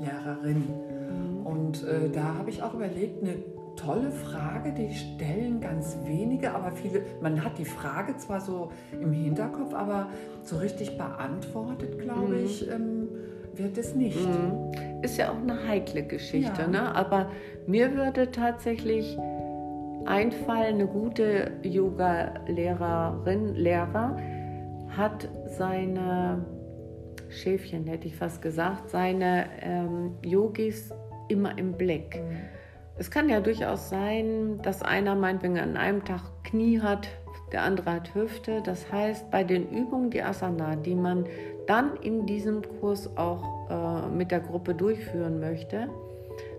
Lehrerin. 0.00 0.56
Mhm. 0.56 1.46
Und 1.46 1.84
äh, 1.84 2.10
da 2.10 2.34
habe 2.38 2.50
ich 2.50 2.62
auch 2.62 2.74
überlegt, 2.74 3.22
eine 3.22 3.34
tolle 3.76 4.10
Frage, 4.10 4.72
die 4.72 4.94
stellen 4.94 5.60
ganz 5.60 5.96
wenige, 6.04 6.52
aber 6.52 6.72
viele, 6.72 7.02
man 7.20 7.44
hat 7.44 7.58
die 7.58 7.64
Frage 7.64 8.16
zwar 8.16 8.40
so 8.40 8.70
im 8.92 9.12
Hinterkopf, 9.12 9.74
aber 9.74 10.08
so 10.42 10.56
richtig 10.56 10.96
beantwortet, 10.96 11.98
glaube 11.98 12.34
mhm. 12.34 12.44
ich, 12.44 12.70
ähm, 12.70 13.08
wird 13.54 13.78
es 13.78 13.94
nicht. 13.94 14.18
Mhm. 14.18 15.02
Ist 15.02 15.18
ja 15.18 15.30
auch 15.30 15.40
eine 15.40 15.66
heikle 15.68 16.02
Geschichte, 16.02 16.62
ja. 16.62 16.68
ne? 16.68 16.94
aber 16.94 17.30
mir 17.66 17.94
würde 17.94 18.30
tatsächlich 18.30 19.16
einfallen, 20.04 20.74
eine 20.74 20.86
gute 20.86 21.52
Yoga-Lehrerin, 21.62 23.54
Lehrer 23.54 24.16
hat 24.96 25.28
seine 25.46 26.44
Schäfchen, 27.28 27.86
hätte 27.86 28.08
ich 28.08 28.16
fast 28.16 28.40
gesagt, 28.40 28.90
seine 28.90 29.46
ähm, 29.60 30.14
Yogis 30.24 30.90
immer 31.28 31.58
im 31.58 31.72
Blick. 31.72 32.22
Mhm. 32.22 32.55
Es 32.98 33.10
kann 33.10 33.28
ja 33.28 33.40
durchaus 33.40 33.90
sein, 33.90 34.58
dass 34.62 34.82
einer 34.82 35.14
meinetwegen 35.14 35.58
an 35.58 35.76
einem 35.76 36.02
Tag 36.04 36.22
Knie 36.44 36.80
hat, 36.80 37.08
der 37.52 37.62
andere 37.62 37.92
hat 37.92 38.14
Hüfte. 38.14 38.62
Das 38.64 38.90
heißt, 38.90 39.30
bei 39.30 39.44
den 39.44 39.68
Übungen, 39.70 40.10
die 40.10 40.22
Asana, 40.22 40.76
die 40.76 40.94
man 40.94 41.26
dann 41.66 41.96
in 41.96 42.24
diesem 42.24 42.62
Kurs 42.80 43.14
auch 43.18 43.70
äh, 43.70 44.08
mit 44.08 44.30
der 44.30 44.40
Gruppe 44.40 44.74
durchführen 44.74 45.40
möchte, 45.40 45.88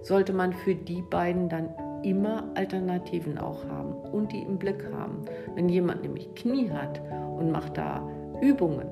sollte 0.04 0.32
man 0.32 0.54
für 0.54 0.76
die 0.76 1.02
beiden 1.02 1.50
dann 1.50 1.70
immer 2.04 2.44
Alternativen 2.54 3.40
auch 3.40 3.66
haben 3.66 3.94
und 3.94 4.32
die 4.32 4.44
im 4.44 4.60
Blick 4.60 4.84
haben. 4.94 5.26
Wenn 5.56 5.70
jemand 5.70 6.04
nämlich 6.04 6.34
Knie 6.36 6.70
hat 6.70 7.02
und 7.38 7.52
macht 7.52 7.78
da 7.78 8.08
Übungen, 8.42 8.88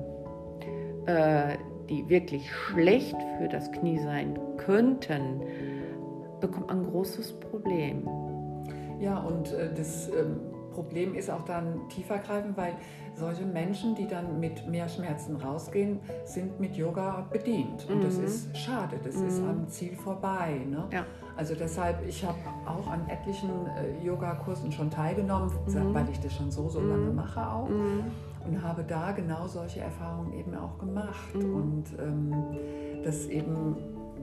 äh, 1.06 1.56
die 1.88 2.08
wirklich 2.08 2.52
schlecht 2.52 3.16
für 3.38 3.46
das 3.46 3.70
Knie 3.70 3.98
sein 3.98 4.36
könnten, 4.56 5.42
bekommt 6.40 6.68
man 6.68 6.80
ein 6.80 6.90
großes 6.90 7.40
Problem. 7.40 8.08
Ja, 9.00 9.18
und 9.18 9.52
äh, 9.52 9.72
das 9.74 10.08
ähm, 10.08 10.40
Problem 10.72 11.14
ist 11.14 11.30
auch 11.30 11.42
dann 11.42 11.88
tiefergreifend, 11.88 12.56
weil 12.56 12.74
solche 13.14 13.44
Menschen, 13.46 13.94
die 13.94 14.06
dann 14.06 14.40
mit 14.40 14.68
mehr 14.68 14.88
Schmerzen 14.88 15.36
rausgehen, 15.36 16.00
sind 16.24 16.60
mit 16.60 16.76
Yoga 16.76 17.26
bedient. 17.32 17.88
Und 17.88 17.98
mhm. 17.98 18.02
das 18.02 18.18
ist 18.18 18.56
schade, 18.56 18.96
das 19.02 19.16
mhm. 19.16 19.28
ist 19.28 19.40
am 19.40 19.68
Ziel 19.68 19.96
vorbei. 19.96 20.60
Ne? 20.68 20.84
Ja. 20.92 21.06
Also 21.36 21.54
deshalb, 21.54 22.06
ich 22.06 22.24
habe 22.24 22.38
auch 22.66 22.86
an 22.88 23.08
etlichen 23.08 23.50
äh, 23.66 24.04
Yogakursen 24.04 24.70
schon 24.70 24.90
teilgenommen, 24.90 25.50
mhm. 25.66 25.94
weil 25.94 26.08
ich 26.10 26.20
das 26.20 26.34
schon 26.34 26.50
so, 26.50 26.68
so 26.68 26.80
lange 26.80 27.10
mhm. 27.10 27.16
mache 27.16 27.40
auch. 27.40 27.68
Mhm 27.68 28.04
und 28.46 28.62
habe 28.62 28.84
da 28.84 29.12
genau 29.12 29.46
solche 29.46 29.80
Erfahrungen 29.80 30.32
eben 30.32 30.54
auch 30.54 30.78
gemacht. 30.78 31.34
Mhm. 31.34 31.54
Und 31.54 31.84
ähm, 31.98 32.32
dass 33.02 33.26
eben 33.26 33.76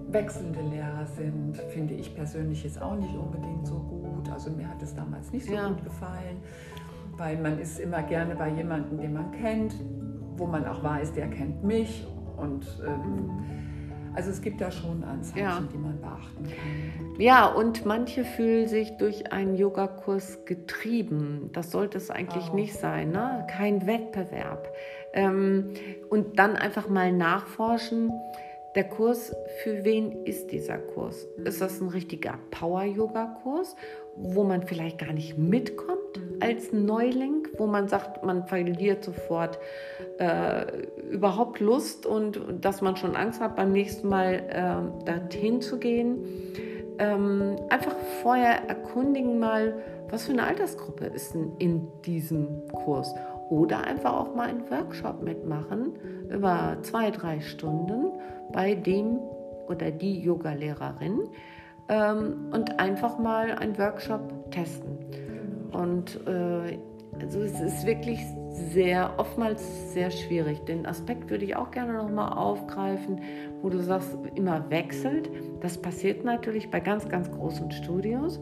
wechselnde 0.10 0.62
Lehrer 0.62 1.05
sind, 1.05 1.57
finde 1.74 1.93
ich 1.93 2.13
persönlich 2.15 2.63
jetzt 2.63 2.81
auch 2.81 2.95
nicht 2.95 3.15
unbedingt 3.15 3.65
so 3.65 3.75
gut. 3.75 4.29
Also 4.31 4.51
mir 4.51 4.67
hat 4.67 4.81
es 4.81 4.93
damals 4.95 5.31
nicht 5.31 5.45
so 5.45 5.53
ja. 5.53 5.67
gut 5.69 5.83
gefallen, 5.83 6.38
weil 7.17 7.38
man 7.38 7.60
ist 7.60 7.79
immer 7.79 8.03
gerne 8.03 8.36
bei 8.36 8.50
jemandem, 8.50 9.00
den 9.00 9.13
man 9.13 9.31
kennt, 9.31 9.75
wo 10.38 10.45
man 10.45 10.65
auch 10.65 10.83
weiß, 10.83 11.13
der 11.13 11.29
kennt 11.29 11.63
mich 11.63 12.05
und 12.38 12.65
ähm, 12.86 13.29
also 14.15 14.29
es 14.29 14.41
gibt 14.41 14.62
da 14.62 14.69
schon 14.69 15.03
Anzeichen, 15.03 15.39
ja. 15.39 15.63
die 15.74 15.77
man 15.77 16.00
beachten 16.00 16.43
kann. 16.43 17.19
Ja, 17.19 17.48
und 17.48 17.86
manche 17.86 18.24
fühlen 18.24 18.67
sich 18.67 18.98
durch 18.98 19.31
einen 19.31 19.55
Yogakurs 19.55 20.45
getrieben. 20.45 21.50
Das 21.53 21.72
sollte 21.72 21.98
es 21.98 22.12
eigentlich 22.12 22.50
oh. 22.51 22.55
nicht 22.55 22.75
sein, 22.75 23.12
ne? 23.12 23.48
Kein 23.50 23.88
Wettbewerb. 23.88 24.72
Ähm, 25.13 25.74
und 26.10 26.38
dann 26.38 26.55
einfach 26.55 26.89
mal 26.89 27.12
nachforschen, 27.12 28.12
der 28.75 28.85
Kurs, 28.85 29.35
für 29.61 29.83
wen 29.83 30.25
ist 30.25 30.51
dieser 30.51 30.77
Kurs? 30.77 31.27
Ist 31.43 31.61
das 31.61 31.79
ein 31.79 31.89
richtiger 31.89 32.39
Power-Yoga-Kurs, 32.51 33.75
wo 34.15 34.43
man 34.43 34.63
vielleicht 34.63 34.99
gar 34.99 35.13
nicht 35.13 35.37
mitkommt 35.37 35.99
als 36.39 36.73
Neuling, 36.73 37.47
wo 37.57 37.67
man 37.67 37.87
sagt, 37.87 38.23
man 38.23 38.47
verliert 38.47 39.03
sofort 39.03 39.59
äh, 40.17 40.65
überhaupt 41.11 41.59
Lust 41.59 42.05
und 42.05 42.39
dass 42.61 42.81
man 42.81 42.95
schon 42.95 43.15
Angst 43.15 43.39
hat, 43.39 43.55
beim 43.55 43.71
nächsten 43.71 44.07
Mal 44.09 44.43
äh, 44.49 45.05
dorthin 45.05 45.61
zu 45.61 45.77
gehen? 45.77 46.25
Ähm, 46.99 47.55
einfach 47.69 47.95
vorher 48.21 48.69
erkundigen 48.69 49.39
mal, 49.39 49.75
was 50.09 50.25
für 50.25 50.31
eine 50.31 50.45
Altersgruppe 50.45 51.05
ist 51.05 51.33
denn 51.33 51.53
in 51.59 51.87
diesem 52.05 52.67
Kurs? 52.71 53.13
Oder 53.49 53.83
einfach 53.83 54.13
auch 54.13 54.35
mal 54.35 54.49
einen 54.49 54.69
Workshop 54.69 55.21
mitmachen 55.21 55.93
über 56.33 56.77
zwei, 56.81 57.11
drei 57.11 57.39
Stunden 57.39 58.11
bei 58.51 58.75
dem 58.75 59.19
oder 59.67 59.91
die 59.91 60.21
Yoga-Lehrerin 60.21 61.21
ähm, 61.89 62.49
und 62.51 62.79
einfach 62.79 63.17
mal 63.17 63.51
einen 63.51 63.77
Workshop 63.77 64.51
testen. 64.51 64.97
Und 65.71 66.19
äh, 66.27 66.77
also 67.19 67.41
es 67.41 67.59
ist 67.59 67.85
wirklich 67.85 68.19
sehr, 68.49 69.13
oftmals 69.17 69.93
sehr 69.93 70.11
schwierig. 70.11 70.59
Den 70.65 70.85
Aspekt 70.85 71.29
würde 71.29 71.45
ich 71.45 71.55
auch 71.55 71.71
gerne 71.71 71.93
nochmal 71.93 72.33
aufgreifen, 72.33 73.21
wo 73.61 73.69
du 73.69 73.79
sagst, 73.79 74.17
immer 74.35 74.69
wechselt. 74.69 75.29
Das 75.61 75.77
passiert 75.77 76.23
natürlich 76.23 76.69
bei 76.69 76.79
ganz, 76.79 77.07
ganz 77.09 77.31
großen 77.31 77.71
Studios. 77.71 78.39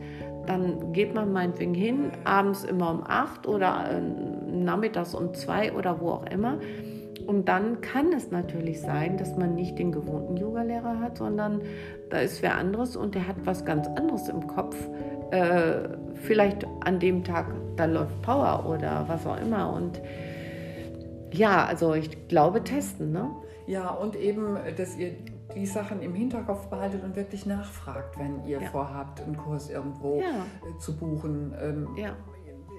Dann 0.48 0.92
geht 0.92 1.14
man 1.14 1.32
meinetwegen 1.32 1.74
hin, 1.74 2.12
abends 2.24 2.64
immer 2.64 2.92
um 2.92 3.04
acht 3.06 3.48
oder 3.48 3.92
äh, 3.92 4.02
nachmittags 4.52 5.14
um 5.14 5.34
zwei 5.34 5.72
oder 5.74 6.00
wo 6.02 6.10
auch 6.10 6.26
immer. 6.28 6.60
Und 7.28 7.48
dann 7.48 7.82
kann 7.82 8.14
es 8.14 8.32
natürlich 8.32 8.82
sein, 8.82 9.18
dass 9.18 9.38
man 9.38 9.56
nicht 9.56 9.78
den 9.80 9.92
gewohnten 9.92 10.38
Yogalehrer 10.38 11.00
hat, 11.00 11.18
sondern 11.18 11.62
da 12.10 12.20
ist 12.20 12.42
wer 12.42 12.56
anderes 12.56 12.96
und 12.96 13.16
der 13.16 13.28
hat 13.28 13.38
was 13.46 13.66
ganz 13.66 13.88
anderes 13.88 14.30
im 14.30 14.48
Kopf. 14.48 14.76
Äh, 15.32 15.90
vielleicht 16.14 16.66
an 16.82 17.00
dem 17.00 17.24
Tag, 17.24 17.48
da 17.78 17.86
läuft 17.86 18.22
Power 18.22 18.66
oder 18.68 19.06
was 19.08 19.26
auch 19.26 19.40
immer. 19.40 19.74
Und 19.74 20.02
ja, 21.32 21.66
also 21.66 21.94
ich 21.94 22.28
glaube 22.28 22.64
testen, 22.64 23.12
ne? 23.12 23.32
Ja, 23.68 23.90
und 23.90 24.16
eben, 24.16 24.58
dass 24.76 24.98
ihr 24.98 25.14
die 25.56 25.66
Sachen 25.66 26.02
im 26.02 26.14
Hinterkopf 26.14 26.68
behaltet 26.68 27.04
und 27.04 27.16
wirklich 27.16 27.46
nachfragt, 27.46 28.18
wenn 28.18 28.46
ihr 28.46 28.62
ja. 28.62 28.70
vorhabt, 28.70 29.22
einen 29.22 29.38
Kurs 29.38 29.70
irgendwo 29.70 30.20
ja. 30.20 30.46
Zu 30.80 30.98
buchen. 30.98 31.54
Ähm, 31.62 31.88
ja. 31.98 32.16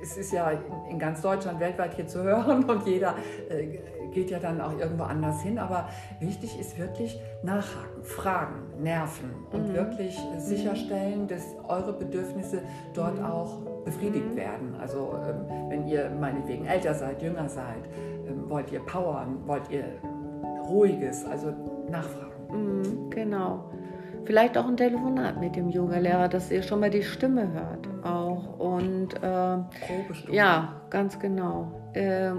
Es 0.02 0.16
ist 0.16 0.32
ja 0.32 0.52
in 0.90 0.98
ganz 0.98 1.22
Deutschland, 1.22 1.60
weltweit 1.60 1.94
hier 1.94 2.06
zu 2.06 2.22
hören 2.22 2.64
und 2.68 2.86
jeder 2.86 3.14
äh, 3.48 3.78
geht 4.12 4.30
ja 4.30 4.38
dann 4.38 4.60
auch 4.60 4.78
irgendwo 4.78 5.04
anders 5.04 5.42
hin. 5.42 5.58
Aber 5.58 5.88
wichtig 6.20 6.58
ist 6.58 6.78
wirklich 6.78 7.20
nachhaken, 7.42 8.02
fragen, 8.02 8.82
nerven 8.82 9.30
und 9.52 9.68
mhm. 9.68 9.74
wirklich 9.74 10.18
sicherstellen, 10.38 11.28
dass 11.28 11.42
eure 11.68 11.92
Bedürfnisse 11.92 12.62
dort 12.94 13.18
mhm. 13.18 13.24
auch 13.24 13.58
befriedigt 13.84 14.32
mhm. 14.32 14.36
werden. 14.36 14.74
Also 14.80 15.14
ähm, 15.26 15.68
wenn 15.68 15.86
ihr 15.86 16.10
meinetwegen 16.10 16.66
älter 16.66 16.94
seid, 16.94 17.22
jünger 17.22 17.48
seid, 17.48 17.88
ähm, 18.28 18.48
wollt 18.48 18.70
ihr 18.72 18.80
powern, 18.80 19.38
wollt 19.46 19.70
ihr 19.70 19.84
ruhiges, 20.68 21.24
also 21.24 21.52
nachfragen. 21.88 22.32
Mhm, 22.50 23.10
genau. 23.10 23.64
Vielleicht 24.24 24.56
auch 24.56 24.68
ein 24.68 24.76
Telefonat 24.76 25.40
mit 25.40 25.56
dem 25.56 25.68
Yoga-Lehrer, 25.68 26.28
dass 26.28 26.50
ihr 26.50 26.62
schon 26.62 26.80
mal 26.80 26.90
die 26.90 27.02
Stimme 27.02 27.52
hört 27.52 27.88
auch. 28.04 28.31
Und 28.82 29.14
äh, 29.22 30.34
ja, 30.34 30.74
ganz 30.90 31.18
genau. 31.18 31.72
Äh, 31.94 32.32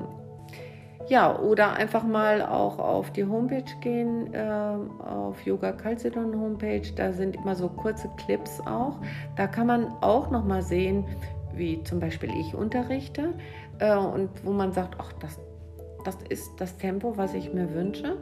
ja, 1.09 1.37
oder 1.37 1.73
einfach 1.73 2.03
mal 2.03 2.41
auch 2.41 2.79
auf 2.79 3.11
die 3.11 3.25
Homepage 3.25 3.65
gehen, 3.81 4.33
äh, 4.33 4.77
auf 5.05 5.41
Yoga 5.45 5.73
Calcedon 5.73 6.39
Homepage. 6.39 6.89
Da 6.95 7.11
sind 7.11 7.35
immer 7.35 7.55
so 7.55 7.67
kurze 7.67 8.09
Clips 8.17 8.61
auch. 8.65 8.99
Da 9.35 9.47
kann 9.47 9.67
man 9.67 9.87
auch 10.01 10.31
noch 10.31 10.45
mal 10.45 10.61
sehen, 10.61 11.05
wie 11.53 11.83
zum 11.83 11.99
Beispiel 11.99 12.31
ich 12.39 12.55
unterrichte 12.55 13.33
äh, 13.79 13.95
und 13.95 14.29
wo 14.43 14.51
man 14.51 14.71
sagt, 14.71 14.95
ach, 14.97 15.11
das, 15.13 15.39
das 16.05 16.17
ist 16.29 16.51
das 16.57 16.77
Tempo, 16.77 17.17
was 17.17 17.33
ich 17.33 17.53
mir 17.53 17.73
wünsche. 17.73 18.17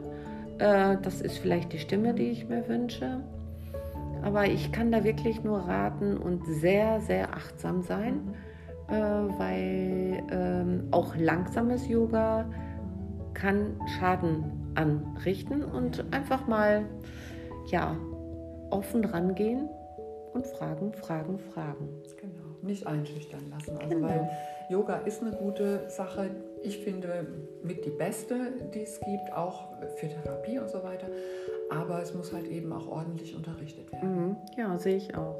Äh, 0.58 0.96
das 1.02 1.20
ist 1.20 1.38
vielleicht 1.38 1.72
die 1.72 1.78
Stimme, 1.78 2.14
die 2.14 2.30
ich 2.30 2.48
mir 2.48 2.66
wünsche. 2.68 3.20
Aber 4.22 4.46
ich 4.46 4.72
kann 4.72 4.92
da 4.92 5.04
wirklich 5.04 5.42
nur 5.42 5.58
raten 5.58 6.16
und 6.16 6.46
sehr, 6.46 7.00
sehr 7.00 7.34
achtsam 7.34 7.82
sein, 7.82 8.34
äh, 8.88 8.92
weil 8.92 10.22
ähm, 10.30 10.88
auch 10.90 11.16
langsames 11.16 11.88
Yoga 11.88 12.46
kann 13.34 13.80
Schaden 13.98 14.44
anrichten 14.74 15.64
und 15.64 16.04
einfach 16.12 16.46
mal 16.46 16.84
ja, 17.70 17.96
offen 18.70 19.04
rangehen 19.04 19.68
und 20.32 20.46
fragen, 20.46 20.92
fragen, 20.94 21.38
fragen. 21.38 21.88
Genau, 22.16 22.56
nicht 22.62 22.86
einschüchtern 22.86 23.50
lassen. 23.50 23.76
Also 23.76 23.96
genau. 23.96 24.08
weil 24.08 24.30
Yoga 24.68 24.96
ist 24.98 25.22
eine 25.22 25.32
gute 25.32 25.90
Sache. 25.90 26.30
Ich 26.62 26.78
finde 26.78 27.26
mit 27.62 27.84
die 27.84 27.90
beste, 27.90 28.52
die 28.74 28.82
es 28.82 29.00
gibt, 29.00 29.32
auch 29.32 29.68
für 29.96 30.08
Therapie 30.08 30.58
und 30.58 30.70
so 30.70 30.82
weiter. 30.82 31.08
Aber 31.72 32.02
es 32.02 32.14
muss 32.14 32.32
halt 32.32 32.48
eben 32.48 32.72
auch 32.72 32.88
ordentlich 32.88 33.34
unterrichtet 33.34 33.90
werden. 33.92 34.28
Mhm. 34.28 34.36
Ja, 34.56 34.78
sehe 34.78 34.96
ich 34.96 35.14
auch. 35.16 35.36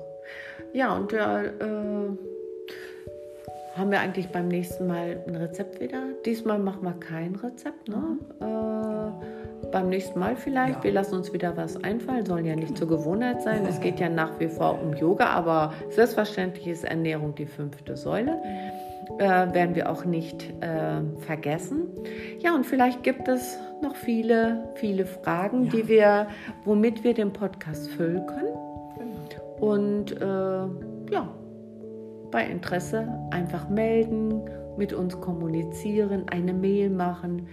Ja, 0.73 0.95
und 0.97 1.13
ja, 1.13 1.43
äh, 1.43 2.09
haben 3.77 3.91
wir 3.91 4.01
eigentlich 4.01 4.29
beim 4.29 4.49
nächsten 4.49 4.87
Mal 4.87 5.23
ein 5.27 5.35
Rezept 5.35 5.81
wieder. 5.81 6.03
Diesmal 6.27 6.59
machen 6.59 6.83
wir 6.83 6.93
kein 6.93 7.35
Rezept, 7.37 7.89
ne? 7.89 8.19
Mhm. 8.41 8.47
Äh, 8.47 9.71
beim 9.71 9.89
nächsten 9.89 10.19
Mal 10.19 10.37
vielleicht. 10.37 10.77
Ja. 10.77 10.85
Wir 10.85 10.93
lassen 10.93 11.15
uns 11.15 11.33
wieder 11.33 11.57
was 11.57 11.83
einfallen, 11.83 12.27
sollen 12.27 12.45
ja 12.45 12.55
nicht 12.55 12.77
zur 12.77 12.89
Gewohnheit 12.89 13.43
sein. 13.43 13.65
Es 13.67 13.81
geht 13.81 14.01
ja 14.01 14.09
nach 14.09 14.39
wie 14.39 14.49
vor 14.49 14.79
um 14.83 14.95
Yoga, 14.95 15.27
aber 15.27 15.73
selbstverständlich 15.91 16.67
ist 16.67 16.85
Ernährung 16.85 17.35
die 17.35 17.47
fünfte 17.47 17.97
Säule. 17.97 18.39
Äh, 19.19 19.55
werden 19.55 19.75
wir 19.75 19.91
auch 19.91 20.05
nicht 20.05 20.53
äh, 20.61 21.01
vergessen. 21.21 21.89
Ja, 22.41 22.55
und 22.55 22.65
vielleicht 22.65 23.03
gibt 23.03 23.29
es 23.29 23.59
noch 23.83 23.95
viele, 23.95 24.69
viele 24.77 25.05
Fragen, 25.05 25.65
ja. 25.65 25.71
die 25.71 25.89
wir, 25.89 26.27
womit 26.65 27.05
wir 27.05 27.15
den 27.15 27.33
Podcast 27.33 27.91
füllen 27.91 28.27
können. 28.27 28.55
Genau. 29.29 29.73
Und 29.73 30.13
äh, 30.13 31.13
ja, 31.13 31.29
bei 32.31 32.47
Interesse 32.47 33.07
einfach 33.31 33.69
melden, 33.69 34.43
mit 34.77 34.93
uns 34.93 35.21
kommunizieren, 35.21 36.25
eine 36.29 36.55
Mail 36.55 36.91
machen, 36.91 37.47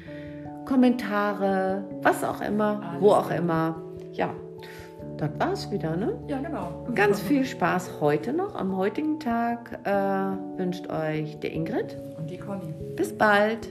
Kommentare, 0.66 1.84
was 2.02 2.24
auch 2.24 2.42
immer, 2.42 2.82
Alles 2.84 3.02
wo 3.02 3.12
auch 3.12 3.32
immer. 3.32 3.82
Ja, 4.14 4.34
das 5.22 5.30
war's 5.38 5.72
wieder, 5.72 5.96
ne? 5.96 6.18
Ja, 6.28 6.40
genau. 6.40 6.88
Ganz 6.96 7.20
viel 7.20 7.46
Spaß 7.46 8.00
heute 8.00 8.34
noch, 8.34 8.56
am 8.56 8.76
heutigen 8.76 9.20
Tag. 9.20 9.80
Äh, 9.84 9.92
wünscht 10.58 10.90
euch 10.90 11.40
der 11.40 11.52
Ingrid 11.52 11.98
und 12.18 12.30
die 12.30 12.38
Conny. 12.38 12.74
Bis 12.96 13.18
bald. 13.18 13.68